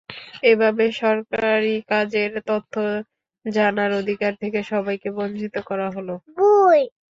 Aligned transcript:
এভাবে 0.43 0.85
সরকারি 1.01 1.73
কাজের 1.91 2.31
তথ্য 2.49 2.73
জানার 3.45 3.91
অধিকার 4.01 4.33
থেকে 4.41 4.59
সবাইকে 4.71 5.09
বঞ্চিত 5.17 5.55
করা 5.69 5.87
হলো। 5.95 6.15